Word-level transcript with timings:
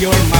your 0.00 0.12
mind. 0.12 0.37